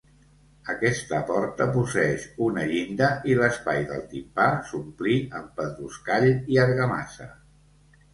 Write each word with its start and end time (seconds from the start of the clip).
Aquesta 0.73 1.17
porta 1.31 1.65
posseeix 1.73 2.23
una 2.45 2.63
llinda, 2.71 3.09
i 3.31 3.35
l'espai 3.41 3.81
del 3.91 4.01
timpà 4.13 4.47
s'omplí 4.71 5.19
amb 5.41 5.53
pedruscall 5.61 6.27
i 6.55 6.59
argamassa. 6.65 7.29